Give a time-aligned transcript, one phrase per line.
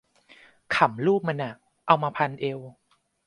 [0.75, 1.53] ขำรูปมันอะ
[1.87, 2.59] เอามาพันเอว